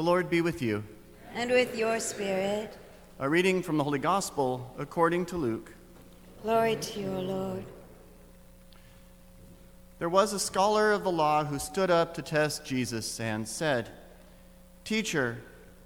The 0.00 0.06
Lord 0.06 0.30
be 0.30 0.40
with 0.40 0.62
you. 0.62 0.82
And 1.34 1.50
with 1.50 1.76
your 1.76 2.00
spirit. 2.00 2.74
A 3.18 3.28
reading 3.28 3.62
from 3.62 3.76
the 3.76 3.84
Holy 3.84 3.98
Gospel 3.98 4.74
according 4.78 5.26
to 5.26 5.36
Luke. 5.36 5.74
Glory 6.42 6.76
to 6.76 7.00
you, 7.00 7.08
O 7.08 7.20
Lord. 7.20 7.64
There 9.98 10.08
was 10.08 10.32
a 10.32 10.38
scholar 10.38 10.92
of 10.92 11.04
the 11.04 11.12
law 11.12 11.44
who 11.44 11.58
stood 11.58 11.90
up 11.90 12.14
to 12.14 12.22
test 12.22 12.64
Jesus 12.64 13.20
and 13.20 13.46
said, 13.46 13.90
Teacher, 14.84 15.36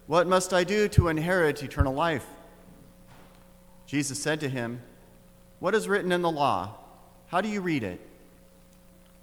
what 0.06 0.28
must 0.28 0.52
I 0.52 0.62
do 0.62 0.86
to 0.90 1.08
inherit 1.08 1.64
eternal 1.64 1.92
life? 1.92 2.26
Jesus 3.84 4.22
said 4.22 4.38
to 4.42 4.48
him, 4.48 4.80
What 5.58 5.74
is 5.74 5.88
written 5.88 6.12
in 6.12 6.22
the 6.22 6.30
law? 6.30 6.76
How 7.26 7.40
do 7.40 7.48
you 7.48 7.60
read 7.60 7.82
it? 7.82 8.00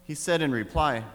He 0.04 0.16
said 0.16 0.42
in 0.42 0.52
reply, 0.52 1.06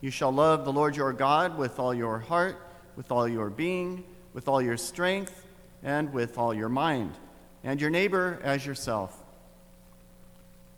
You 0.00 0.12
shall 0.12 0.30
love 0.30 0.64
the 0.64 0.72
Lord 0.72 0.94
your 0.94 1.12
God 1.12 1.58
with 1.58 1.80
all 1.80 1.92
your 1.92 2.20
heart, 2.20 2.62
with 2.96 3.12
all 3.12 3.28
your 3.28 3.50
being, 3.50 4.02
with 4.32 4.48
all 4.48 4.60
your 4.60 4.76
strength, 4.76 5.44
and 5.82 6.12
with 6.12 6.38
all 6.38 6.52
your 6.52 6.68
mind, 6.68 7.14
and 7.62 7.80
your 7.80 7.90
neighbor 7.90 8.40
as 8.42 8.66
yourself. 8.66 9.22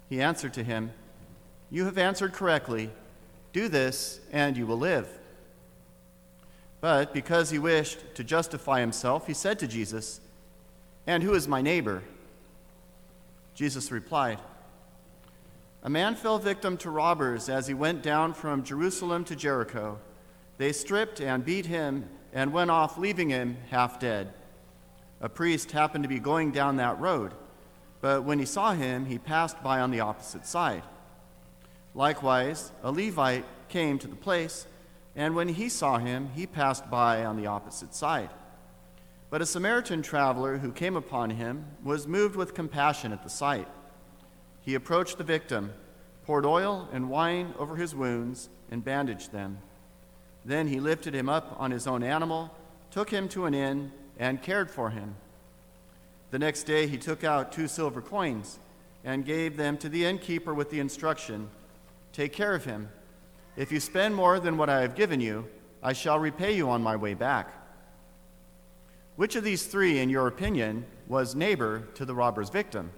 He 0.08 0.20
answered 0.20 0.54
to 0.54 0.64
him, 0.64 0.92
You 1.70 1.84
have 1.84 1.98
answered 1.98 2.32
correctly. 2.32 2.90
Do 3.52 3.68
this, 3.68 4.20
and 4.32 4.56
you 4.56 4.66
will 4.66 4.78
live. 4.78 5.08
But 6.80 7.12
because 7.12 7.50
he 7.50 7.58
wished 7.58 7.98
to 8.14 8.24
justify 8.24 8.80
himself, 8.80 9.26
he 9.26 9.34
said 9.34 9.58
to 9.60 9.66
Jesus, 9.66 10.20
And 11.06 11.22
who 11.22 11.34
is 11.34 11.48
my 11.48 11.62
neighbor? 11.62 12.02
Jesus 13.54 13.90
replied, 13.90 14.38
A 15.82 15.90
man 15.90 16.14
fell 16.14 16.38
victim 16.38 16.76
to 16.78 16.90
robbers 16.90 17.48
as 17.48 17.66
he 17.66 17.74
went 17.74 18.02
down 18.02 18.32
from 18.32 18.62
Jerusalem 18.62 19.24
to 19.24 19.34
Jericho. 19.34 19.98
They 20.58 20.72
stripped 20.72 21.20
and 21.20 21.44
beat 21.44 21.66
him 21.66 22.08
and 22.32 22.52
went 22.52 22.70
off, 22.70 22.98
leaving 22.98 23.30
him 23.30 23.56
half 23.70 23.98
dead. 23.98 24.34
A 25.20 25.28
priest 25.28 25.72
happened 25.72 26.04
to 26.04 26.08
be 26.08 26.18
going 26.18 26.50
down 26.50 26.76
that 26.76 27.00
road, 27.00 27.32
but 28.00 28.24
when 28.24 28.38
he 28.38 28.44
saw 28.44 28.72
him, 28.72 29.06
he 29.06 29.18
passed 29.18 29.62
by 29.62 29.80
on 29.80 29.90
the 29.90 30.00
opposite 30.00 30.46
side. 30.46 30.82
Likewise, 31.94 32.70
a 32.82 32.92
Levite 32.92 33.44
came 33.68 33.98
to 33.98 34.06
the 34.06 34.14
place, 34.14 34.66
and 35.16 35.34
when 35.34 35.48
he 35.48 35.68
saw 35.68 35.98
him, 35.98 36.30
he 36.34 36.46
passed 36.46 36.90
by 36.90 37.24
on 37.24 37.36
the 37.36 37.46
opposite 37.46 37.94
side. 37.94 38.30
But 39.30 39.42
a 39.42 39.46
Samaritan 39.46 40.02
traveler 40.02 40.58
who 40.58 40.72
came 40.72 40.96
upon 40.96 41.30
him 41.30 41.66
was 41.84 42.06
moved 42.06 42.36
with 42.36 42.54
compassion 42.54 43.12
at 43.12 43.22
the 43.22 43.30
sight. 43.30 43.68
He 44.60 44.74
approached 44.74 45.18
the 45.18 45.24
victim, 45.24 45.72
poured 46.24 46.46
oil 46.46 46.88
and 46.92 47.10
wine 47.10 47.54
over 47.58 47.76
his 47.76 47.94
wounds, 47.94 48.48
and 48.70 48.84
bandaged 48.84 49.32
them. 49.32 49.58
Then 50.48 50.68
he 50.68 50.80
lifted 50.80 51.14
him 51.14 51.28
up 51.28 51.56
on 51.58 51.70
his 51.70 51.86
own 51.86 52.02
animal, 52.02 52.50
took 52.90 53.10
him 53.10 53.28
to 53.28 53.44
an 53.44 53.52
inn, 53.52 53.92
and 54.18 54.42
cared 54.42 54.70
for 54.70 54.88
him. 54.88 55.14
The 56.30 56.38
next 56.38 56.62
day 56.62 56.86
he 56.86 56.96
took 56.96 57.22
out 57.22 57.52
two 57.52 57.68
silver 57.68 58.00
coins 58.00 58.58
and 59.04 59.26
gave 59.26 59.58
them 59.58 59.76
to 59.76 59.90
the 59.90 60.06
innkeeper 60.06 60.54
with 60.54 60.70
the 60.70 60.80
instruction 60.80 61.50
Take 62.14 62.32
care 62.32 62.54
of 62.54 62.64
him. 62.64 62.88
If 63.56 63.70
you 63.70 63.78
spend 63.78 64.14
more 64.16 64.40
than 64.40 64.56
what 64.56 64.70
I 64.70 64.80
have 64.80 64.96
given 64.96 65.20
you, 65.20 65.46
I 65.82 65.92
shall 65.92 66.18
repay 66.18 66.56
you 66.56 66.70
on 66.70 66.82
my 66.82 66.96
way 66.96 67.12
back. 67.12 67.52
Which 69.16 69.36
of 69.36 69.44
these 69.44 69.66
three, 69.66 69.98
in 69.98 70.08
your 70.08 70.26
opinion, 70.26 70.86
was 71.06 71.34
neighbor 71.34 71.86
to 71.94 72.06
the 72.06 72.14
robber's 72.14 72.48
victim? 72.48 72.90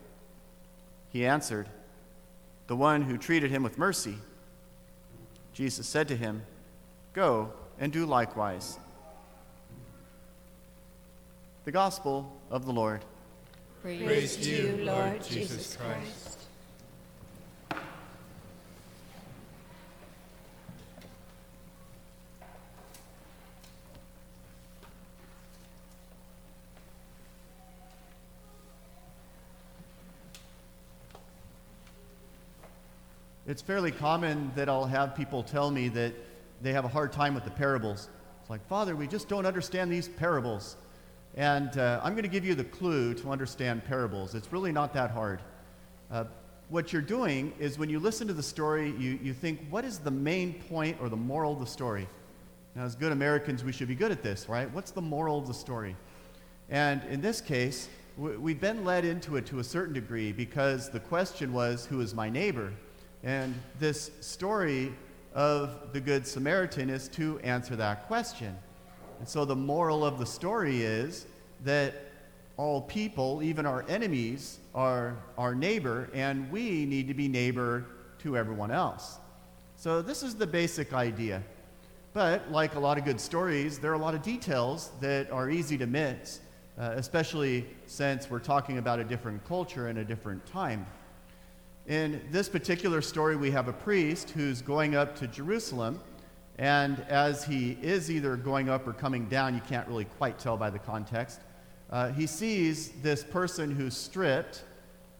He 1.10 1.26
answered, 1.26 1.68
The 2.68 2.76
one 2.76 3.02
who 3.02 3.18
treated 3.18 3.50
him 3.50 3.64
with 3.64 3.76
mercy. 3.76 4.18
Jesus 5.52 5.88
said 5.88 6.06
to 6.08 6.16
him, 6.16 6.42
Go 7.12 7.52
and 7.78 7.92
do 7.92 8.06
likewise. 8.06 8.78
The 11.64 11.72
Gospel 11.72 12.32
of 12.50 12.66
the 12.66 12.72
Lord. 12.72 13.04
Praise, 13.82 14.02
Praise 14.02 14.36
to 14.36 14.50
you, 14.50 14.84
Lord 14.84 15.24
Jesus 15.24 15.76
Christ. 15.76 16.38
It's 33.46 33.62
fairly 33.62 33.90
common 33.90 34.52
that 34.54 34.68
I'll 34.68 34.84
have 34.84 35.16
people 35.16 35.42
tell 35.42 35.72
me 35.72 35.88
that 35.88 36.14
they 36.60 36.72
have 36.72 36.84
a 36.84 36.88
hard 36.88 37.12
time 37.12 37.34
with 37.34 37.44
the 37.44 37.50
parables. 37.50 38.08
It's 38.40 38.50
like, 38.50 38.66
Father, 38.68 38.94
we 38.96 39.06
just 39.06 39.28
don't 39.28 39.46
understand 39.46 39.90
these 39.90 40.08
parables. 40.08 40.76
And 41.36 41.76
uh, 41.78 42.00
I'm 42.02 42.12
going 42.12 42.24
to 42.24 42.28
give 42.28 42.44
you 42.44 42.54
the 42.54 42.64
clue 42.64 43.14
to 43.14 43.30
understand 43.30 43.84
parables. 43.84 44.34
It's 44.34 44.52
really 44.52 44.72
not 44.72 44.92
that 44.94 45.10
hard. 45.10 45.40
Uh, 46.10 46.24
what 46.68 46.92
you're 46.92 47.02
doing 47.02 47.52
is 47.58 47.78
when 47.78 47.88
you 47.88 47.98
listen 47.98 48.26
to 48.28 48.32
the 48.34 48.42
story, 48.42 48.94
you, 48.98 49.18
you 49.22 49.32
think, 49.32 49.60
what 49.70 49.84
is 49.84 49.98
the 49.98 50.10
main 50.10 50.54
point 50.68 50.96
or 51.00 51.08
the 51.08 51.16
moral 51.16 51.52
of 51.52 51.60
the 51.60 51.66
story? 51.66 52.08
Now, 52.76 52.84
as 52.84 52.94
good 52.94 53.12
Americans, 53.12 53.64
we 53.64 53.72
should 53.72 53.88
be 53.88 53.94
good 53.94 54.12
at 54.12 54.22
this, 54.22 54.48
right? 54.48 54.72
What's 54.72 54.92
the 54.92 55.02
moral 55.02 55.38
of 55.38 55.48
the 55.48 55.54
story? 55.54 55.96
And 56.68 57.02
in 57.10 57.20
this 57.20 57.40
case, 57.40 57.88
we've 58.16 58.60
been 58.60 58.84
led 58.84 59.04
into 59.04 59.36
it 59.36 59.46
to 59.46 59.58
a 59.58 59.64
certain 59.64 59.94
degree 59.94 60.30
because 60.30 60.90
the 60.90 61.00
question 61.00 61.52
was, 61.52 61.86
who 61.86 62.00
is 62.00 62.14
my 62.14 62.28
neighbor? 62.28 62.72
And 63.22 63.54
this 63.78 64.12
story 64.20 64.92
of 65.34 65.92
the 65.92 66.00
Good 66.00 66.26
Samaritan 66.26 66.90
is 66.90 67.08
to 67.08 67.38
answer 67.40 67.76
that 67.76 68.06
question. 68.06 68.56
And 69.18 69.28
so 69.28 69.44
the 69.44 69.56
moral 69.56 70.04
of 70.04 70.18
the 70.18 70.26
story 70.26 70.82
is 70.82 71.26
that 71.64 71.94
all 72.56 72.82
people, 72.82 73.42
even 73.42 73.64
our 73.66 73.84
enemies, 73.88 74.58
are 74.74 75.16
our 75.38 75.54
neighbor, 75.54 76.10
and 76.12 76.50
we 76.50 76.84
need 76.84 77.08
to 77.08 77.14
be 77.14 77.28
neighbor 77.28 77.86
to 78.18 78.36
everyone 78.36 78.70
else. 78.70 79.18
So 79.76 80.02
this 80.02 80.22
is 80.22 80.34
the 80.34 80.46
basic 80.46 80.92
idea. 80.92 81.42
But 82.12 82.50
like 82.50 82.74
a 82.74 82.80
lot 82.80 82.98
of 82.98 83.04
good 83.04 83.20
stories, 83.20 83.78
there 83.78 83.90
are 83.92 83.94
a 83.94 83.98
lot 83.98 84.14
of 84.14 84.22
details 84.22 84.90
that 85.00 85.30
are 85.30 85.48
easy 85.48 85.78
to 85.78 85.86
miss, 85.86 86.40
uh, 86.78 86.92
especially 86.96 87.66
since 87.86 88.28
we're 88.28 88.40
talking 88.40 88.78
about 88.78 88.98
a 88.98 89.04
different 89.04 89.44
culture 89.46 89.88
and 89.88 89.98
a 89.98 90.04
different 90.04 90.44
time. 90.44 90.86
In 91.90 92.20
this 92.30 92.48
particular 92.48 93.02
story, 93.02 93.34
we 93.34 93.50
have 93.50 93.66
a 93.66 93.72
priest 93.72 94.30
who's 94.30 94.62
going 94.62 94.94
up 94.94 95.16
to 95.16 95.26
Jerusalem, 95.26 95.98
and 96.56 97.00
as 97.08 97.42
he 97.42 97.76
is 97.82 98.12
either 98.12 98.36
going 98.36 98.68
up 98.68 98.86
or 98.86 98.92
coming 98.92 99.26
down, 99.26 99.56
you 99.56 99.60
can't 99.62 99.88
really 99.88 100.04
quite 100.04 100.38
tell 100.38 100.56
by 100.56 100.70
the 100.70 100.78
context, 100.78 101.40
uh, 101.90 102.12
he 102.12 102.28
sees 102.28 102.90
this 103.02 103.24
person 103.24 103.72
who's 103.72 103.96
stripped 103.96 104.62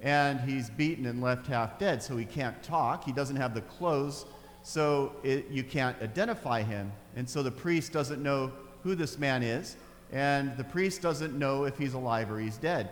and 0.01 0.39
he's 0.43 0.71
beaten 0.71 1.07
and 1.07 1.21
left 1.21 1.49
half 1.49 1.77
dead, 1.77 2.05
so 2.05 2.17
he 2.17 2.25
can't 2.25 2.63
talk. 2.63 3.03
He 3.03 3.11
doesn't 3.11 3.35
have 3.35 3.53
the 3.53 3.63
clothes, 3.63 4.25
so 4.63 5.17
it, 5.25 5.49
you 5.51 5.65
can't 5.65 6.01
identify 6.01 6.63
him. 6.63 6.93
And 7.17 7.29
so 7.29 7.43
the 7.43 7.51
priest 7.51 7.91
doesn't 7.91 8.23
know 8.23 8.53
who 8.85 8.95
this 8.95 9.19
man 9.19 9.43
is, 9.43 9.77
and 10.13 10.57
the 10.57 10.63
priest 10.63 11.03
doesn't 11.03 11.37
know 11.37 11.65
if 11.65 11.77
he's 11.77 11.95
alive 11.95 12.31
or 12.31 12.39
he's 12.39 12.59
dead. 12.59 12.91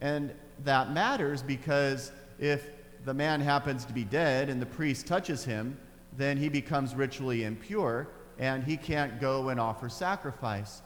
And 0.00 0.32
that 0.62 0.92
matters 0.92 1.42
because 1.42 2.12
if 2.38 2.70
the 3.04 3.14
man 3.14 3.40
happens 3.40 3.84
to 3.86 3.92
be 3.92 4.04
dead 4.04 4.48
and 4.48 4.60
the 4.60 4.66
priest 4.66 5.06
touches 5.06 5.44
him, 5.44 5.78
then 6.16 6.36
he 6.36 6.48
becomes 6.48 6.94
ritually 6.94 7.44
impure 7.44 8.08
and 8.38 8.64
he 8.64 8.76
can't 8.76 9.20
go 9.20 9.48
and 9.48 9.60
offer 9.60 9.88
sacrifice. 9.88 10.82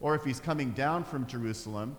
Or 0.00 0.14
if 0.14 0.24
he's 0.24 0.40
coming 0.40 0.70
down 0.72 1.04
from 1.04 1.26
Jerusalem, 1.26 1.96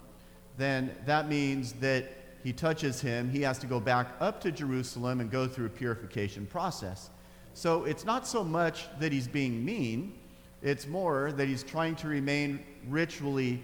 then 0.58 0.96
that 1.06 1.28
means 1.28 1.74
that 1.74 2.12
he 2.44 2.54
touches 2.54 3.02
him, 3.02 3.30
he 3.30 3.42
has 3.42 3.60
to 3.60 3.68
go 3.68 3.80
back 3.80 4.16
up 4.20 4.40
to 4.42 4.52
Jerusalem 4.52 5.20
and 5.20 5.30
go 5.30 5.48
through 5.48 5.66
a 5.66 5.70
purification 5.70 6.46
process. 6.46 7.10
So 7.54 7.84
it's 7.84 8.06
not 8.06 8.26
so 8.26 8.44
much 8.44 8.88
that 9.00 9.12
he's 9.12 9.28
being 9.28 9.66
mean, 9.66 10.14
it's 10.62 10.88
more 10.88 11.32
that 11.34 11.48
he's 11.48 11.64
trying 11.64 11.96
to 11.98 12.08
remain 12.08 12.64
ritually 12.88 13.62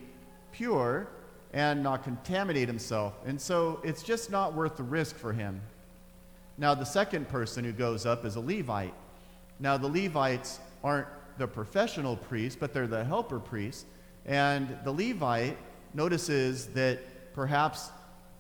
pure 0.52 1.08
and 1.54 1.82
not 1.82 2.04
contaminate 2.04 2.68
himself. 2.68 3.14
And 3.26 3.40
so 3.40 3.80
it's 3.84 4.04
just 4.04 4.30
not 4.30 4.54
worth 4.54 4.76
the 4.76 4.84
risk 4.84 5.16
for 5.16 5.32
him. 5.32 5.62
Now, 6.58 6.74
the 6.74 6.86
second 6.86 7.28
person 7.28 7.66
who 7.66 7.74
goes 7.74 8.06
up 8.06 8.26
is 8.26 8.36
a 8.36 8.40
Levite. 8.40 8.94
Now, 9.60 9.78
the 9.78 9.88
Levites 9.88 10.60
aren't 10.84 11.08
the 11.38 11.48
professional 11.48 12.16
priests, 12.16 12.58
but 12.60 12.74
they're 12.74 12.88
the 12.88 13.04
helper 13.04 13.40
priests. 13.40 13.86
And 14.26 14.78
the 14.84 14.92
Levite 14.92 15.58
notices 15.94 16.68
that 16.68 17.34
perhaps 17.34 17.90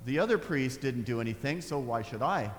the 0.06 0.20
other 0.20 0.38
priest 0.38 0.82
didn't 0.82 1.04
do 1.04 1.20
anything, 1.20 1.62
so 1.62 1.80
why 1.80 2.02
should 2.02 2.22
I? 2.22 2.52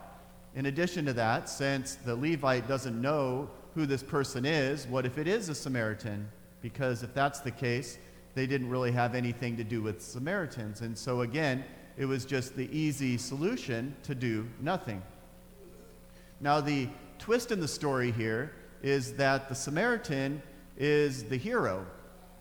In 0.54 0.66
addition 0.66 1.04
to 1.06 1.12
that, 1.14 1.48
since 1.48 1.96
the 1.96 2.14
Levite 2.14 2.68
doesn't 2.68 3.00
know 3.00 3.48
who 3.74 3.86
this 3.86 4.02
person 4.02 4.44
is, 4.44 4.86
what 4.86 5.06
if 5.06 5.18
it 5.18 5.28
is 5.28 5.48
a 5.48 5.54
Samaritan? 5.54 6.28
Because 6.60 7.02
if 7.02 7.14
that's 7.14 7.40
the 7.40 7.50
case, 7.50 7.98
they 8.34 8.46
didn't 8.46 8.68
really 8.68 8.92
have 8.92 9.14
anything 9.14 9.56
to 9.56 9.64
do 9.64 9.82
with 9.82 10.02
Samaritans. 10.02 10.80
And 10.80 10.96
so, 10.96 11.22
again, 11.22 11.64
it 11.96 12.04
was 12.04 12.24
just 12.24 12.56
the 12.56 12.68
easy 12.76 13.16
solution 13.16 13.94
to 14.02 14.14
do 14.14 14.46
nothing. 14.60 15.02
Now, 16.40 16.60
the 16.60 16.88
twist 17.18 17.50
in 17.50 17.60
the 17.60 17.68
story 17.68 18.10
here 18.10 18.52
is 18.82 19.14
that 19.14 19.48
the 19.48 19.54
Samaritan 19.54 20.42
is 20.76 21.24
the 21.24 21.36
hero. 21.36 21.86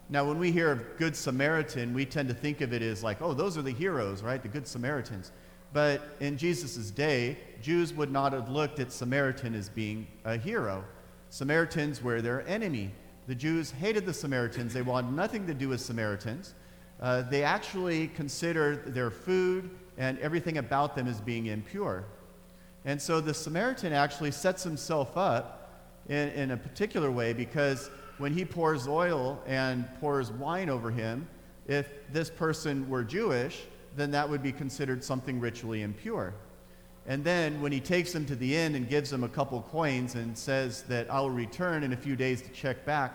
Now, 0.09 0.25
when 0.25 0.37
we 0.37 0.51
hear 0.51 0.71
of 0.71 0.97
Good 0.97 1.15
Samaritan, 1.15 1.93
we 1.93 2.05
tend 2.05 2.27
to 2.29 2.35
think 2.35 2.61
of 2.61 2.73
it 2.73 2.81
as 2.81 3.03
like, 3.03 3.21
oh, 3.21 3.33
those 3.33 3.57
are 3.57 3.61
the 3.61 3.71
heroes, 3.71 4.21
right? 4.21 4.41
The 4.41 4.49
Good 4.49 4.67
Samaritans. 4.67 5.31
But 5.73 6.01
in 6.19 6.37
Jesus' 6.37 6.91
day, 6.91 7.37
Jews 7.61 7.93
would 7.93 8.11
not 8.11 8.33
have 8.33 8.49
looked 8.49 8.79
at 8.79 8.91
Samaritan 8.91 9.55
as 9.55 9.69
being 9.69 10.07
a 10.23 10.37
hero. 10.37 10.83
Samaritans 11.29 12.03
were 12.03 12.21
their 12.21 12.47
enemy. 12.47 12.91
The 13.27 13.35
Jews 13.35 13.71
hated 13.71 14.05
the 14.05 14.13
Samaritans. 14.13 14.73
They 14.73 14.83
wanted 14.83 15.11
nothing 15.13 15.47
to 15.47 15.53
do 15.53 15.69
with 15.69 15.81
Samaritans. 15.81 16.53
Uh, 17.01 17.23
they 17.23 17.43
actually 17.43 18.07
considered 18.09 18.93
their 18.93 19.09
food 19.09 19.69
and 19.97 20.19
everything 20.19 20.59
about 20.59 20.95
them 20.95 21.07
as 21.07 21.19
being 21.19 21.47
impure. 21.47 22.05
And 22.85 23.01
so 23.01 23.19
the 23.19 23.33
Samaritan 23.33 23.93
actually 23.93 24.31
sets 24.31 24.63
himself 24.63 25.17
up 25.17 25.81
in, 26.07 26.29
in 26.29 26.51
a 26.51 26.57
particular 26.57 27.09
way 27.09 27.33
because 27.33 27.89
when 28.19 28.31
he 28.31 28.45
pours 28.45 28.87
oil 28.87 29.41
and 29.47 29.85
pours 29.99 30.31
wine 30.31 30.69
over 30.69 30.91
him, 30.91 31.27
if 31.67 31.89
this 32.13 32.29
person 32.29 32.87
were 32.87 33.03
Jewish, 33.03 33.63
then 33.95 34.11
that 34.11 34.29
would 34.29 34.43
be 34.43 34.51
considered 34.51 35.03
something 35.03 35.39
ritually 35.39 35.81
impure. 35.81 36.33
And 37.07 37.23
then 37.23 37.61
when 37.61 37.71
he 37.71 37.79
takes 37.79 38.13
them 38.13 38.25
to 38.27 38.35
the 38.35 38.55
inn 38.55 38.75
and 38.75 38.87
gives 38.87 39.09
them 39.09 39.23
a 39.23 39.29
couple 39.29 39.61
coins 39.61 40.15
and 40.15 40.37
says 40.37 40.83
that 40.83 41.09
I 41.11 41.19
will 41.19 41.31
return 41.31 41.83
in 41.83 41.93
a 41.93 41.97
few 41.97 42.15
days 42.15 42.41
to 42.43 42.49
check 42.49 42.85
back, 42.85 43.13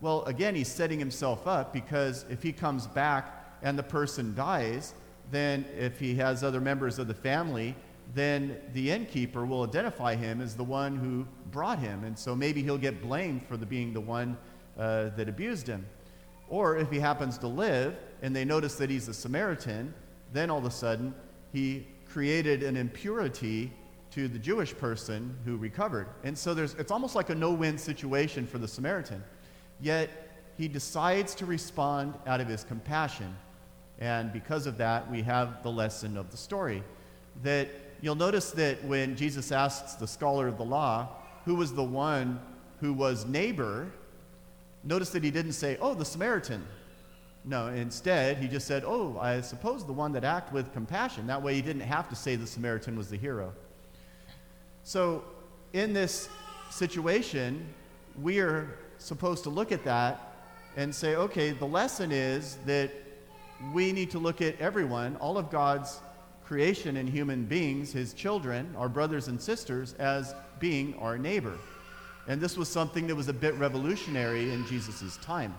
well, 0.00 0.24
again, 0.24 0.54
he's 0.54 0.68
setting 0.68 0.98
himself 0.98 1.46
up 1.46 1.72
because 1.72 2.24
if 2.30 2.42
he 2.42 2.52
comes 2.52 2.86
back 2.86 3.56
and 3.62 3.78
the 3.78 3.82
person 3.82 4.34
dies, 4.34 4.94
then 5.30 5.64
if 5.76 5.98
he 5.98 6.14
has 6.16 6.44
other 6.44 6.60
members 6.60 6.98
of 6.98 7.08
the 7.08 7.14
family, 7.14 7.74
then 8.14 8.56
the 8.72 8.90
innkeeper 8.90 9.44
will 9.44 9.64
identify 9.64 10.14
him 10.14 10.40
as 10.40 10.56
the 10.56 10.64
one 10.64 10.96
who 10.96 11.26
brought 11.50 11.78
him. 11.78 12.04
And 12.04 12.18
so 12.18 12.34
maybe 12.34 12.62
he'll 12.62 12.78
get 12.78 13.02
blamed 13.02 13.46
for 13.46 13.56
the, 13.56 13.66
being 13.66 13.92
the 13.92 14.00
one 14.00 14.36
uh, 14.78 15.10
that 15.16 15.28
abused 15.28 15.66
him. 15.66 15.86
Or 16.48 16.76
if 16.76 16.90
he 16.90 16.98
happens 16.98 17.38
to 17.38 17.48
live 17.48 17.96
and 18.22 18.34
they 18.34 18.44
notice 18.44 18.76
that 18.76 18.88
he's 18.88 19.08
a 19.08 19.14
Samaritan, 19.14 19.92
then 20.32 20.50
all 20.50 20.58
of 20.58 20.64
a 20.64 20.70
sudden 20.70 21.14
he 21.52 21.86
created 22.08 22.62
an 22.62 22.76
impurity 22.76 23.72
to 24.12 24.28
the 24.28 24.38
Jewish 24.38 24.74
person 24.76 25.36
who 25.44 25.56
recovered. 25.56 26.06
And 26.24 26.36
so 26.38 26.54
there's, 26.54 26.74
it's 26.74 26.90
almost 26.90 27.14
like 27.14 27.30
a 27.30 27.34
no 27.34 27.52
win 27.52 27.76
situation 27.76 28.46
for 28.46 28.58
the 28.58 28.68
Samaritan. 28.68 29.22
Yet 29.80 30.30
he 30.56 30.68
decides 30.68 31.34
to 31.34 31.46
respond 31.46 32.14
out 32.26 32.40
of 32.40 32.48
his 32.48 32.64
compassion. 32.64 33.36
And 33.98 34.32
because 34.32 34.66
of 34.66 34.78
that, 34.78 35.10
we 35.10 35.22
have 35.22 35.62
the 35.62 35.70
lesson 35.70 36.16
of 36.16 36.30
the 36.30 36.36
story. 36.36 36.82
That 37.42 37.68
you'll 38.00 38.14
notice 38.14 38.50
that 38.52 38.84
when 38.84 39.16
Jesus 39.16 39.52
asks 39.52 39.94
the 39.94 40.06
scholar 40.06 40.48
of 40.48 40.58
the 40.58 40.64
law 40.64 41.08
who 41.44 41.54
was 41.54 41.72
the 41.72 41.84
one 41.84 42.40
who 42.80 42.92
was 42.92 43.24
neighbor, 43.26 43.90
notice 44.84 45.10
that 45.10 45.24
he 45.24 45.30
didn't 45.30 45.52
say, 45.52 45.78
oh, 45.80 45.94
the 45.94 46.04
Samaritan. 46.04 46.64
No, 47.44 47.68
instead, 47.68 48.38
he 48.38 48.48
just 48.48 48.66
said, 48.66 48.82
oh, 48.84 49.18
I 49.20 49.40
suppose 49.40 49.86
the 49.86 49.92
one 49.92 50.12
that 50.12 50.24
acted 50.24 50.52
with 50.52 50.72
compassion. 50.72 51.28
That 51.28 51.42
way 51.42 51.54
he 51.54 51.62
didn't 51.62 51.82
have 51.82 52.08
to 52.08 52.16
say 52.16 52.34
the 52.34 52.46
Samaritan 52.46 52.96
was 52.96 53.08
the 53.08 53.16
hero. 53.16 53.52
So, 54.82 55.24
in 55.72 55.92
this 55.92 56.28
situation, 56.70 57.66
we 58.20 58.40
are 58.40 58.78
supposed 58.98 59.44
to 59.44 59.50
look 59.50 59.70
at 59.72 59.84
that 59.84 60.34
and 60.76 60.94
say, 60.94 61.14
okay, 61.14 61.50
the 61.52 61.66
lesson 61.66 62.10
is 62.10 62.58
that 62.66 62.90
we 63.72 63.92
need 63.92 64.10
to 64.10 64.18
look 64.18 64.42
at 64.42 64.60
everyone, 64.60 65.16
all 65.16 65.38
of 65.38 65.50
God's 65.50 66.00
creation 66.46 66.96
and 66.96 67.08
human 67.08 67.44
beings, 67.44 67.92
his 67.92 68.14
children, 68.14 68.72
our 68.78 68.88
brothers 68.88 69.28
and 69.28 69.40
sisters, 69.40 69.94
as 69.94 70.34
being 70.60 70.94
our 70.94 71.18
neighbor. 71.18 71.58
And 72.28 72.40
this 72.40 72.56
was 72.56 72.68
something 72.68 73.06
that 73.08 73.14
was 73.14 73.28
a 73.28 73.32
bit 73.32 73.54
revolutionary 73.54 74.52
in 74.52 74.66
Jesus' 74.66 75.16
time. 75.18 75.54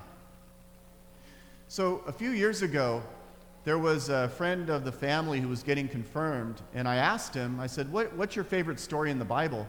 So, 1.68 2.02
a 2.08 2.12
few 2.12 2.32
years 2.32 2.62
ago, 2.62 3.04
there 3.66 3.78
was 3.78 4.08
a 4.08 4.30
friend 4.30 4.70
of 4.70 4.86
the 4.86 4.92
family 4.92 5.42
who 5.42 5.50
was 5.50 5.62
getting 5.62 5.90
confirmed, 5.90 6.62
and 6.74 6.88
I 6.88 6.96
asked 6.96 7.34
him, 7.34 7.60
I 7.60 7.68
said, 7.68 7.92
what, 7.92 8.14
What's 8.14 8.36
your 8.36 8.46
favorite 8.46 8.80
story 8.80 9.12
in 9.12 9.20
the 9.20 9.26
Bible? 9.26 9.68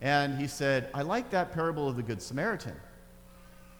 And 0.00 0.38
he 0.38 0.46
said, 0.46 0.90
I 0.94 1.02
like 1.02 1.30
that 1.30 1.52
parable 1.52 1.88
of 1.88 1.96
the 1.96 2.02
Good 2.02 2.22
Samaritan. 2.22 2.76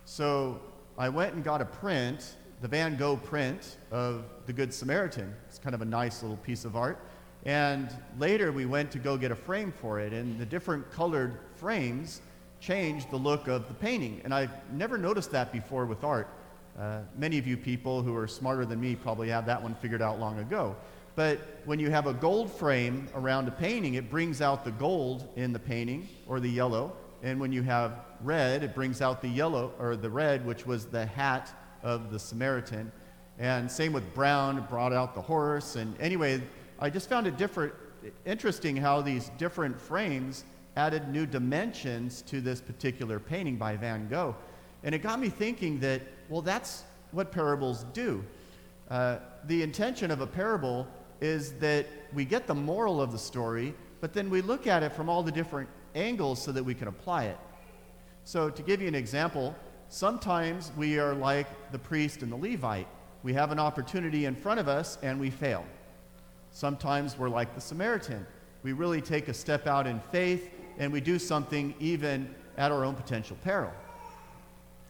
So 0.05 0.61
I 0.99 1.08
went 1.08 1.34
and 1.34 1.44
got 1.44 1.61
a 1.61 1.64
print, 1.64 2.34
the 2.62 2.69
Van 2.69 2.97
Gogh 2.97 3.17
print 3.17 3.76
of 3.91 4.23
the 4.47 4.53
Good 4.53 4.73
Samaritan. 4.73 5.35
It's 5.49 5.59
kind 5.59 5.75
of 5.75 5.82
a 5.82 5.85
nice 5.85 6.23
little 6.23 6.37
piece 6.37 6.64
of 6.64 6.76
art. 6.76 6.97
And 7.44 7.91
later 8.20 8.53
we 8.53 8.67
went 8.67 8.93
to 8.93 9.00
go 9.00 9.17
get 9.17 9.32
a 9.32 9.35
frame 9.35 9.73
for 9.73 9.99
it, 9.99 10.12
and 10.12 10.38
the 10.38 10.47
different 10.47 10.88
colored 10.93 11.38
frames 11.56 12.20
changed 12.61 13.11
the 13.11 13.17
look 13.17 13.49
of 13.49 13.67
the 13.67 13.75
painting. 13.75 14.20
And 14.25 14.32
I've 14.32 14.53
never 14.73 14.97
noticed 14.97 15.32
that 15.32 15.53
before 15.53 15.87
with 15.87 16.05
art. 16.05 16.29
Uh, 16.79 17.00
many 17.19 17.37
of 17.37 17.49
you 17.49 17.56
people 17.56 18.00
who 18.00 18.14
are 18.14 18.29
smarter 18.29 18.65
than 18.65 18.81
me 18.81 18.94
probably 18.94 19.29
have 19.31 19.44
that 19.47 19.61
one 19.61 19.75
figured 19.75 20.00
out 20.00 20.20
long 20.20 20.38
ago. 20.38 20.76
But 21.17 21.41
when 21.65 21.81
you 21.81 21.91
have 21.91 22.06
a 22.06 22.15
gold 22.15 22.49
frame 22.49 23.08
around 23.17 23.49
a 23.49 23.50
painting, 23.50 23.94
it 23.94 24.08
brings 24.08 24.41
out 24.41 24.65
the 24.65 24.70
gold 24.70 25.29
in 25.35 25.53
the 25.53 25.58
painting 25.58 26.08
or 26.29 26.38
the 26.38 26.49
yellow. 26.49 26.93
And 27.25 27.41
when 27.41 27.50
you 27.50 27.62
have 27.62 28.05
red, 28.23 28.62
it 28.62 28.73
brings 28.73 29.03
out 29.03 29.20
the 29.20 29.29
yellow 29.29 29.75
or 29.81 29.97
the 29.97 30.11
red, 30.11 30.47
which 30.47 30.65
was 30.65 30.87
the 30.87 31.05
hat 31.05 31.53
of 31.82 32.11
the 32.11 32.19
Samaritan. 32.19 32.90
And 33.38 33.70
same 33.70 33.93
with 33.93 34.14
brown, 34.14 34.67
brought 34.69 34.93
out 34.93 35.14
the 35.14 35.23
horse. 35.23 35.76
And 35.76 35.99
anyway, 36.00 36.43
I 36.79 36.90
just 36.90 37.08
found 37.08 37.26
it 37.26 37.37
different, 37.37 37.73
interesting 38.25 38.76
how 38.76 39.00
these 39.00 39.31
different 39.38 39.81
frames 39.81 40.44
added 40.76 41.08
new 41.08 41.26
dimensions 41.26 42.23
to 42.23 42.40
this 42.40 42.61
particular 42.61 43.19
painting 43.19 43.56
by 43.56 43.76
Van 43.76 44.08
Gogh. 44.08 44.34
And 44.84 44.94
it 44.94 44.99
got 44.99 45.20
me 45.20 45.29
thinking 45.29 45.79
that, 45.81 46.02
well, 46.29 46.43
that's 46.43 46.84
what 47.12 47.31
parables 47.31 47.84
do. 47.93 48.25
Uh, 48.90 49.19
the 49.46 49.62
intention 49.62 50.11
of 50.11 50.20
a 50.20 50.26
parable 50.26 50.87
is 51.20 51.52
that 51.55 51.87
we 52.12 52.25
get 52.25 52.46
the 52.46 52.55
moral 52.55 53.00
of 53.00 53.12
the 53.12 53.19
story, 53.19 53.75
but 54.00 54.12
then 54.12 54.29
we 54.29 54.43
look 54.43 54.67
at 54.67 54.82
it 54.82 54.93
from 54.93 55.08
all 55.08 55.23
the 55.23 55.32
different 55.32 55.69
angles 55.94 56.43
so 56.43 56.52
that 56.52 56.64
we 56.64 56.75
can 56.75 56.88
apply 56.88 57.25
it. 57.25 57.38
So, 58.25 58.50
to 58.50 58.62
give 58.62 58.81
you 58.81 58.88
an 58.88 58.94
example, 58.94 59.55
sometimes 59.93 60.73
we 60.75 60.99
are 60.99 61.15
like 61.15 61.47
the 61.71 61.79
priest 61.79 62.23
and 62.23 62.33
the 62.33 62.37
Levite. 62.37 62.89
We 63.23 63.35
have 63.35 63.53
an 63.53 63.59
opportunity 63.59 64.25
in 64.25 64.35
front 64.35 64.59
of 64.59 64.67
us 64.67 64.97
and 65.03 65.21
we 65.21 65.29
fail. 65.29 65.67
Sometimes 66.50 67.19
we're 67.19 67.29
like 67.29 67.55
the 67.55 67.61
Samaritan. 67.61 68.27
We 68.62 68.73
really 68.73 69.03
take 69.03 69.29
a 69.29 69.35
step 69.35 69.67
out 69.67 69.87
in 69.87 70.00
faith 70.00 70.50
and 70.79 70.91
we 70.91 71.03
do 71.03 71.19
something 71.19 71.75
even 71.79 72.35
at 72.56 72.73
our 72.73 72.87
own 72.87 72.94
potential 72.94 73.37
peril. 73.44 73.71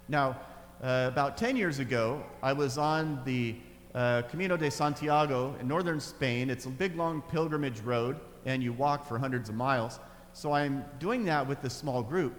Now, 0.09 0.37
uh, 0.81 1.09
about 1.11 1.37
10 1.37 1.57
years 1.57 1.81
ago, 1.81 2.23
I 2.41 2.53
was 2.53 2.79
on 2.79 3.21
the 3.25 3.57
uh, 3.97 4.23
Camino 4.31 4.57
de 4.57 4.71
Santiago 4.71 5.57
in 5.61 5.67
northern 5.67 5.99
Spain. 5.99 6.49
It's 6.49 6.67
a 6.67 6.71
big, 6.71 6.95
long 6.97 7.23
pilgrimage 7.23 7.81
road, 7.81 8.21
and 8.47 8.63
you 8.63 8.73
walk 8.73 9.05
for 9.07 9.19
hundreds 9.19 9.49
of 9.49 9.57
miles. 9.57 9.99
So 10.33 10.53
I'm 10.53 10.85
doing 11.01 11.25
that 11.25 11.47
with 11.47 11.61
this 11.61 11.75
small 11.75 12.05
group. 12.05 12.35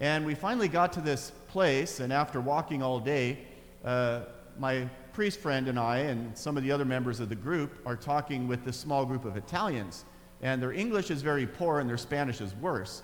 And 0.00 0.24
we 0.24 0.34
finally 0.34 0.68
got 0.68 0.92
to 0.92 1.00
this 1.00 1.32
place, 1.48 1.98
and 1.98 2.12
after 2.12 2.40
walking 2.40 2.82
all 2.82 3.00
day, 3.00 3.38
uh, 3.84 4.20
my 4.58 4.88
priest 5.12 5.40
friend 5.40 5.66
and 5.66 5.78
I, 5.78 5.98
and 5.98 6.36
some 6.38 6.56
of 6.56 6.62
the 6.62 6.70
other 6.70 6.84
members 6.84 7.18
of 7.18 7.28
the 7.28 7.34
group, 7.34 7.80
are 7.84 7.96
talking 7.96 8.46
with 8.46 8.64
this 8.64 8.76
small 8.76 9.04
group 9.04 9.24
of 9.24 9.36
Italians. 9.36 10.04
And 10.40 10.62
their 10.62 10.72
English 10.72 11.10
is 11.10 11.20
very 11.20 11.46
poor, 11.46 11.80
and 11.80 11.88
their 11.90 11.96
Spanish 11.96 12.40
is 12.40 12.54
worse. 12.56 13.02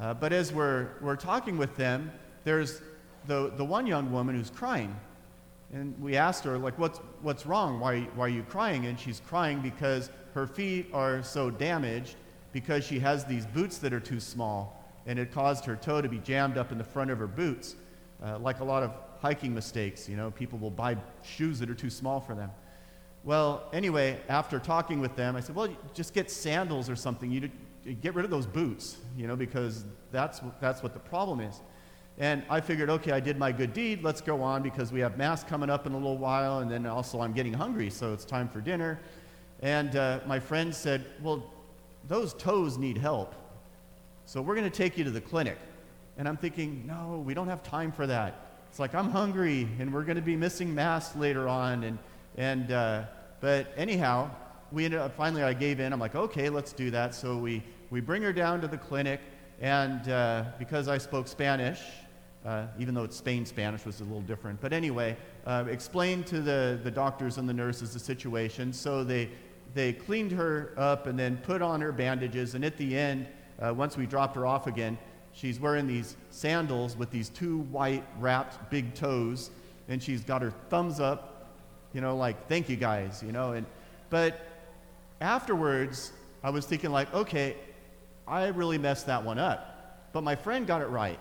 Uh, 0.00 0.14
but 0.14 0.32
as 0.32 0.50
we're, 0.50 0.88
we're 1.02 1.16
talking 1.16 1.58
with 1.58 1.76
them, 1.76 2.10
there's 2.44 2.80
the, 3.26 3.52
the 3.56 3.64
one 3.64 3.86
young 3.86 4.10
woman 4.10 4.34
who's 4.34 4.50
crying. 4.50 4.96
And 5.74 5.94
we 6.00 6.16
asked 6.16 6.44
her, 6.44 6.56
like, 6.56 6.78
what's, 6.78 7.00
what's 7.20 7.44
wrong? 7.44 7.80
Why, 7.80 8.00
why 8.14 8.26
are 8.26 8.28
you 8.30 8.44
crying? 8.44 8.86
And 8.86 8.98
she's 8.98 9.20
crying 9.28 9.60
because 9.60 10.08
her 10.32 10.46
feet 10.46 10.88
are 10.94 11.22
so 11.22 11.50
damaged 11.50 12.16
because 12.52 12.84
she 12.84 12.98
has 13.00 13.24
these 13.24 13.44
boots 13.44 13.78
that 13.78 13.92
are 13.92 14.00
too 14.00 14.20
small. 14.20 14.83
And 15.06 15.18
it 15.18 15.32
caused 15.32 15.64
her 15.66 15.76
toe 15.76 16.00
to 16.00 16.08
be 16.08 16.18
jammed 16.18 16.56
up 16.56 16.72
in 16.72 16.78
the 16.78 16.84
front 16.84 17.10
of 17.10 17.18
her 17.18 17.26
boots. 17.26 17.76
Uh, 18.22 18.38
like 18.38 18.60
a 18.60 18.64
lot 18.64 18.82
of 18.82 18.92
hiking 19.20 19.54
mistakes, 19.54 20.08
you 20.08 20.16
know, 20.16 20.30
people 20.30 20.58
will 20.58 20.70
buy 20.70 20.96
shoes 21.22 21.58
that 21.58 21.68
are 21.68 21.74
too 21.74 21.90
small 21.90 22.20
for 22.20 22.34
them. 22.34 22.50
Well, 23.24 23.68
anyway, 23.72 24.20
after 24.28 24.58
talking 24.58 25.00
with 25.00 25.16
them, 25.16 25.34
I 25.34 25.40
said, 25.40 25.56
well, 25.56 25.68
just 25.94 26.12
get 26.12 26.30
sandals 26.30 26.90
or 26.90 26.96
something. 26.96 27.30
You, 27.30 27.50
get 28.00 28.14
rid 28.14 28.24
of 28.24 28.30
those 28.30 28.46
boots, 28.46 28.98
you 29.16 29.26
know, 29.26 29.36
because 29.36 29.84
that's, 30.10 30.40
that's 30.60 30.82
what 30.82 30.94
the 30.94 31.00
problem 31.00 31.40
is. 31.40 31.60
And 32.18 32.44
I 32.48 32.60
figured, 32.60 32.90
okay, 32.90 33.12
I 33.12 33.20
did 33.20 33.38
my 33.38 33.50
good 33.50 33.72
deed. 33.72 34.02
Let's 34.02 34.20
go 34.20 34.40
on 34.42 34.62
because 34.62 34.92
we 34.92 35.00
have 35.00 35.18
Mass 35.18 35.42
coming 35.42 35.68
up 35.68 35.86
in 35.86 35.92
a 35.92 35.96
little 35.96 36.18
while. 36.18 36.60
And 36.60 36.70
then 36.70 36.86
also 36.86 37.20
I'm 37.20 37.32
getting 37.32 37.52
hungry, 37.52 37.90
so 37.90 38.12
it's 38.12 38.24
time 38.24 38.48
for 38.48 38.60
dinner. 38.60 39.00
And 39.60 39.96
uh, 39.96 40.20
my 40.26 40.38
friend 40.38 40.74
said, 40.74 41.04
well, 41.22 41.50
those 42.06 42.34
toes 42.34 42.78
need 42.78 42.98
help. 42.98 43.34
So 44.26 44.40
we're 44.40 44.54
going 44.54 44.70
to 44.70 44.76
take 44.76 44.96
you 44.96 45.04
to 45.04 45.10
the 45.10 45.20
clinic. 45.20 45.58
And 46.16 46.28
I'm 46.28 46.36
thinking, 46.36 46.84
no, 46.86 47.22
we 47.24 47.34
don't 47.34 47.48
have 47.48 47.62
time 47.62 47.92
for 47.92 48.06
that. 48.06 48.62
It's 48.70 48.78
like, 48.78 48.94
I'm 48.94 49.10
hungry 49.10 49.68
and 49.78 49.92
we're 49.92 50.04
going 50.04 50.16
to 50.16 50.22
be 50.22 50.36
missing 50.36 50.74
Mass 50.74 51.14
later 51.14 51.48
on. 51.48 51.84
And, 51.84 51.98
and, 52.36 52.72
uh, 52.72 53.04
but 53.40 53.72
anyhow, 53.76 54.30
we 54.72 54.84
ended 54.84 55.00
up, 55.00 55.14
finally 55.16 55.42
I 55.42 55.52
gave 55.52 55.78
in. 55.78 55.92
I'm 55.92 56.00
like, 56.00 56.14
okay, 56.14 56.48
let's 56.48 56.72
do 56.72 56.90
that. 56.90 57.14
So 57.14 57.36
we, 57.36 57.62
we 57.90 58.00
bring 58.00 58.22
her 58.22 58.32
down 58.32 58.60
to 58.62 58.68
the 58.68 58.78
clinic. 58.78 59.20
And 59.60 60.08
uh, 60.08 60.44
because 60.58 60.88
I 60.88 60.98
spoke 60.98 61.28
Spanish, 61.28 61.80
uh, 62.44 62.66
even 62.78 62.94
though 62.94 63.04
it's 63.04 63.16
Spain 63.16 63.46
Spanish 63.46 63.84
was 63.84 64.00
a 64.00 64.04
little 64.04 64.20
different. 64.22 64.60
But 64.60 64.72
anyway, 64.72 65.16
uh, 65.46 65.64
explained 65.68 66.26
to 66.28 66.40
the, 66.40 66.80
the 66.82 66.90
doctors 66.90 67.38
and 67.38 67.48
the 67.48 67.54
nurses 67.54 67.92
the 67.92 67.98
situation. 67.98 68.72
So 68.72 69.04
they, 69.04 69.30
they 69.74 69.92
cleaned 69.92 70.32
her 70.32 70.72
up 70.76 71.06
and 71.06 71.18
then 71.18 71.36
put 71.38 71.62
on 71.62 71.80
her 71.80 71.92
bandages. 71.92 72.54
And 72.54 72.64
at 72.64 72.76
the 72.76 72.96
end, 72.96 73.26
uh, 73.60 73.72
once 73.74 73.96
we 73.96 74.06
dropped 74.06 74.36
her 74.36 74.46
off 74.46 74.66
again, 74.66 74.98
she's 75.32 75.60
wearing 75.60 75.86
these 75.86 76.16
sandals 76.30 76.96
with 76.96 77.10
these 77.10 77.28
two 77.28 77.58
white 77.58 78.04
wrapped 78.18 78.70
big 78.70 78.94
toes. 78.94 79.50
And 79.88 80.02
she's 80.02 80.22
got 80.22 80.40
her 80.42 80.52
thumbs 80.70 80.98
up, 80.98 81.50
you 81.92 82.00
know, 82.00 82.16
like, 82.16 82.48
thank 82.48 82.68
you 82.68 82.76
guys, 82.76 83.22
you 83.24 83.32
know. 83.32 83.52
And, 83.52 83.66
but 84.08 84.40
afterwards, 85.20 86.12
I 86.42 86.50
was 86.50 86.64
thinking, 86.64 86.90
like, 86.90 87.12
okay, 87.12 87.56
I 88.26 88.46
really 88.46 88.78
messed 88.78 89.06
that 89.06 89.22
one 89.22 89.38
up. 89.38 90.10
But 90.12 90.24
my 90.24 90.36
friend 90.36 90.66
got 90.66 90.80
it 90.80 90.86
right. 90.86 91.18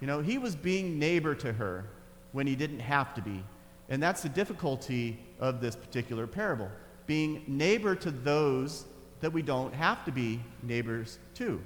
You 0.00 0.06
know, 0.06 0.20
he 0.20 0.38
was 0.38 0.54
being 0.54 0.98
neighbor 0.98 1.34
to 1.36 1.52
her 1.52 1.86
when 2.32 2.46
he 2.46 2.54
didn't 2.54 2.80
have 2.80 3.14
to 3.14 3.22
be. 3.22 3.42
And 3.88 4.02
that's 4.02 4.22
the 4.22 4.28
difficulty 4.28 5.18
of 5.40 5.60
this 5.60 5.74
particular 5.74 6.26
parable 6.26 6.70
being 7.08 7.42
neighbor 7.48 7.96
to 7.96 8.10
those 8.10 8.84
that 9.20 9.32
we 9.32 9.42
don't 9.42 9.74
have 9.74 10.04
to 10.04 10.12
be 10.12 10.40
neighbors 10.62 11.18
to. 11.34 11.60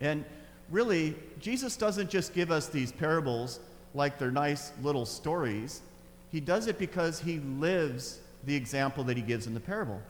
And 0.00 0.24
really, 0.70 1.14
Jesus 1.38 1.76
doesn't 1.76 2.10
just 2.10 2.34
give 2.34 2.50
us 2.50 2.68
these 2.68 2.92
parables 2.92 3.60
like 3.94 4.18
they're 4.18 4.30
nice 4.30 4.72
little 4.82 5.06
stories, 5.06 5.82
He 6.30 6.40
does 6.40 6.66
it 6.66 6.78
because 6.78 7.20
He 7.20 7.40
lives 7.40 8.20
the 8.44 8.54
example 8.54 9.04
that 9.04 9.16
He 9.16 9.22
gives 9.22 9.46
in 9.46 9.54
the 9.54 9.60
parable. 9.60 10.00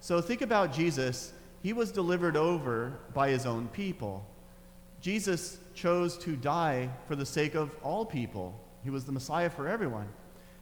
So 0.00 0.20
think 0.20 0.42
about 0.42 0.72
Jesus. 0.72 1.32
He 1.62 1.72
was 1.72 1.90
delivered 1.90 2.36
over 2.36 2.92
by 3.12 3.30
His 3.30 3.46
own 3.46 3.68
people. 3.68 4.24
Jesus 5.00 5.58
chose 5.74 6.16
to 6.18 6.36
die 6.36 6.88
for 7.08 7.16
the 7.16 7.26
sake 7.26 7.54
of 7.54 7.70
all 7.82 8.06
people. 8.06 8.58
He 8.84 8.90
was 8.90 9.04
the 9.04 9.12
Messiah 9.12 9.50
for 9.50 9.68
everyone. 9.68 10.08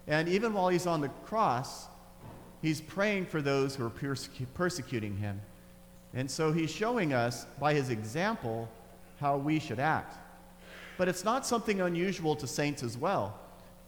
And 0.06 0.28
even 0.28 0.52
while 0.52 0.68
he's 0.68 0.86
on 0.86 1.00
the 1.00 1.08
cross, 1.26 1.86
he's 2.62 2.80
praying 2.80 3.26
for 3.26 3.42
those 3.42 3.74
who 3.74 3.84
are 3.84 3.90
persecu- 3.90 4.46
persecuting 4.54 5.16
him. 5.16 5.40
And 6.14 6.30
so 6.30 6.52
he's 6.52 6.70
showing 6.70 7.12
us 7.12 7.46
by 7.60 7.74
his 7.74 7.90
example 7.90 8.68
how 9.20 9.36
we 9.36 9.58
should 9.58 9.80
act. 9.80 10.16
But 10.96 11.08
it's 11.08 11.24
not 11.24 11.44
something 11.44 11.80
unusual 11.80 12.36
to 12.36 12.46
saints 12.46 12.82
as 12.82 12.96
well. 12.96 13.38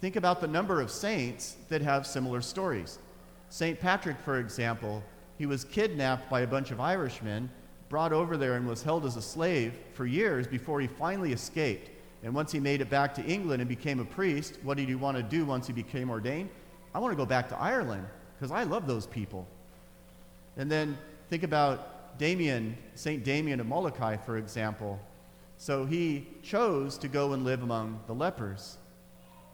Think 0.00 0.16
about 0.16 0.40
the 0.40 0.49
number 0.49 0.81
of 0.81 0.90
saints 0.90 1.57
that 1.69 1.81
have 1.83 2.07
similar 2.07 2.40
stories. 2.40 2.99
St. 3.49 3.78
Patrick, 3.78 4.19
for 4.25 4.38
example, 4.38 5.02
he 5.38 5.47
was 5.47 5.64
kidnapped 5.64 6.28
by 6.28 6.40
a 6.40 6.47
bunch 6.47 6.71
of 6.71 6.81
Irishmen 6.81 7.49
brought 7.88 8.12
over 8.12 8.37
there 8.37 8.54
and 8.54 8.66
was 8.66 8.83
held 8.83 9.04
as 9.04 9.16
a 9.16 9.23
slave 9.23 9.75
for 9.93 10.07
years 10.07 10.47
before 10.47 10.81
he 10.81 10.87
finally 10.87 11.33
escaped. 11.33 11.90
And 12.23 12.35
once 12.35 12.50
he 12.50 12.59
made 12.59 12.81
it 12.81 12.88
back 12.88 13.14
to 13.14 13.25
England 13.25 13.61
and 13.61 13.69
became 13.69 14.00
a 14.00 14.04
priest, 14.04 14.59
what 14.62 14.78
did 14.78 14.88
he 14.88 14.95
want 14.95 15.16
to 15.16 15.23
do 15.23 15.45
once 15.45 15.66
he 15.66 15.73
became 15.73 16.11
ordained? 16.11 16.49
I 16.95 16.99
want 16.99 17.12
to 17.12 17.16
go 17.16 17.26
back 17.26 17.49
to 17.50 17.59
Ireland 17.59 18.07
because 18.44 18.54
I 18.54 18.64
love 18.64 18.86
those 18.86 19.06
people. 19.06 19.46
And 20.58 20.70
then 20.70 20.98
think 21.30 21.44
about 21.44 22.18
Damien, 22.18 22.76
St. 22.94 23.24
Damien 23.24 23.58
of 23.58 23.66
Molokai, 23.66 24.18
for 24.18 24.36
example. 24.36 25.00
So 25.56 25.86
he 25.86 26.26
chose 26.42 26.98
to 26.98 27.08
go 27.08 27.32
and 27.32 27.42
live 27.42 27.62
among 27.62 28.00
the 28.06 28.14
lepers. 28.14 28.76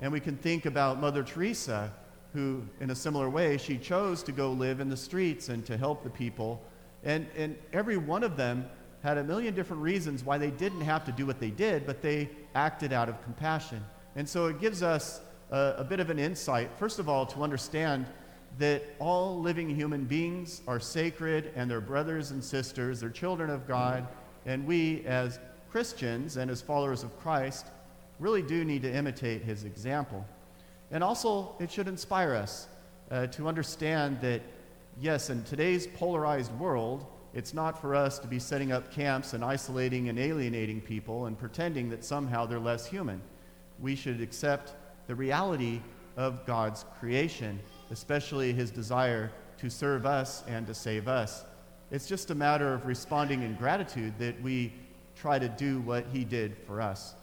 And 0.01 0.11
we 0.11 0.19
can 0.19 0.37
think 0.37 0.67
about 0.67 1.01
Mother 1.01 1.23
Teresa, 1.23 1.93
who, 2.33 2.63
in 2.81 2.91
a 2.91 2.95
similar 2.97 3.31
way, 3.31 3.59
she 3.59 3.79
chose 3.79 4.25
to 4.25 4.33
go 4.33 4.51
live 4.51 4.81
in 4.81 4.89
the 4.89 4.97
streets 4.97 5.51
and 5.51 5.65
to 5.67 5.77
help 5.77 6.03
the 6.03 6.11
people 6.11 6.61
and, 7.05 7.29
and 7.37 7.57
every 7.73 7.97
one 7.97 8.25
of 8.25 8.37
them 8.37 8.69
had 9.03 9.19
a 9.19 9.25
million 9.25 9.55
different 9.55 9.83
reasons 9.83 10.25
why 10.25 10.37
they 10.37 10.51
didn't 10.51 10.81
have 10.81 11.05
to 11.05 11.13
do 11.13 11.25
what 11.27 11.39
they 11.39 11.51
did, 11.51 11.87
but 11.87 12.03
they 12.03 12.29
acted 12.57 12.93
out 12.93 13.09
of 13.09 13.23
compassion. 13.23 13.83
And 14.17 14.29
so 14.29 14.47
it 14.47 14.61
gives 14.61 14.83
us 14.83 15.21
a, 15.53 15.77
a 15.79 15.85
bit 15.85 16.01
of 16.01 16.11
an 16.11 16.19
insight, 16.19 16.71
first 16.77 16.99
of 16.99 17.09
all, 17.09 17.25
to 17.27 17.43
understand 17.43 18.07
that 18.59 18.83
all 18.99 19.41
living 19.41 19.69
human 19.69 20.05
beings 20.05 20.63
are 20.67 20.81
sacred 20.81 21.53
and 21.57 21.71
they're 21.71 21.81
brothers 21.81 22.31
and 22.31 22.43
sisters, 22.43 23.01
they're 23.01 23.11
children 23.11 23.51
of 23.51 23.67
God, 23.67 24.07
and 24.47 24.67
we, 24.67 25.05
as 25.07 25.39
Christians 25.71 26.37
and 26.37 26.51
as 26.51 26.61
followers 26.61 27.03
of 27.03 27.19
Christ, 27.21 27.67
really 28.19 28.43
do 28.43 28.65
need 28.65 28.83
to 28.83 28.93
imitate 28.93 29.43
his 29.43 29.65
example. 29.65 30.27
And 30.91 31.05
also, 31.05 31.55
it 31.61 31.71
should 31.71 31.89
inspire 31.89 32.35
us 32.35 32.67
uh, 33.11 33.27
to 33.29 33.49
understand 33.49 34.21
that 34.21 34.43
yes, 35.01 35.31
in 35.31 35.43
today's 35.45 35.87
polarized 35.87 36.53
world, 36.59 37.07
it's 37.33 37.55
not 37.55 37.81
for 37.81 37.95
us 37.95 38.19
to 38.19 38.27
be 38.27 38.39
setting 38.39 38.73
up 38.73 38.93
camps 38.93 39.35
and 39.35 39.45
isolating 39.45 40.09
and 40.09 40.19
alienating 40.19 40.81
people 40.81 41.27
and 41.27 41.39
pretending 41.39 41.89
that 41.91 42.05
somehow 42.05 42.45
they're 42.45 42.59
less 42.59 42.87
human. 42.87 43.21
We 43.79 43.95
should 43.95 44.21
accept 44.21 44.75
the 45.07 45.15
reality 45.15 45.81
of 46.17 46.45
God's 46.45 46.85
creation, 46.99 47.61
especially 47.91 48.53
his 48.53 48.71
desire 48.71 49.31
to 49.59 49.69
serve 49.69 50.07
us 50.07 50.43
and 50.47 50.67
to 50.67 50.75
save 50.75 51.09
us. 51.09 51.45
It's 51.91 52.07
just 52.07 52.31
a 52.31 52.35
matter 52.35 52.73
of 52.73 52.87
responding 52.87 53.43
in 53.43 53.55
gratitude 53.57 54.15
that 54.19 54.41
we 54.43 54.73
try 55.17 55.39
to 55.39 55.49
do 55.49 55.81
what 55.81 56.07
he 56.13 56.25
did 56.25 56.57
for 56.67 56.81
us. 56.81 57.15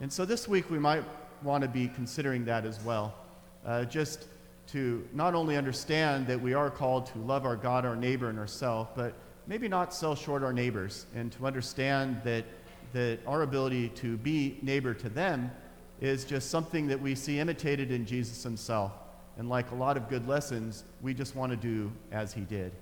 And 0.00 0.12
so 0.12 0.24
this 0.24 0.46
week 0.46 0.70
we 0.70 0.78
might 0.78 1.04
want 1.42 1.62
to 1.62 1.68
be 1.68 1.88
considering 1.88 2.44
that 2.44 2.64
as 2.64 2.80
well. 2.84 3.14
Uh, 3.66 3.84
just 3.84 4.26
to 4.68 5.06
not 5.12 5.34
only 5.34 5.56
understand 5.56 6.26
that 6.26 6.40
we 6.40 6.54
are 6.54 6.70
called 6.70 7.06
to 7.06 7.18
love 7.18 7.44
our 7.44 7.56
God, 7.56 7.84
our 7.84 7.96
neighbor, 7.96 8.28
and 8.28 8.38
ourselves, 8.38 8.90
but 8.94 9.14
maybe 9.46 9.68
not 9.68 9.92
sell 9.92 10.14
short 10.14 10.42
our 10.42 10.52
neighbors, 10.52 11.06
and 11.14 11.32
to 11.32 11.46
understand 11.46 12.20
that, 12.24 12.44
that 12.92 13.18
our 13.26 13.42
ability 13.42 13.88
to 13.88 14.16
be 14.18 14.58
neighbor 14.62 14.94
to 14.94 15.08
them 15.08 15.50
is 16.00 16.24
just 16.24 16.50
something 16.50 16.86
that 16.86 17.00
we 17.00 17.14
see 17.14 17.40
imitated 17.40 17.90
in 17.90 18.06
Jesus 18.06 18.42
himself. 18.42 18.92
And 19.40 19.48
like 19.48 19.70
a 19.70 19.74
lot 19.74 19.96
of 19.96 20.10
good 20.10 20.28
lessons, 20.28 20.84
we 21.00 21.14
just 21.14 21.34
want 21.34 21.50
to 21.50 21.56
do 21.56 21.90
as 22.12 22.34
he 22.34 22.42
did. 22.42 22.72